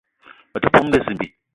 Me 0.51 0.57
te 0.63 0.69
poun 0.73 0.91
bezimbi 0.97 1.27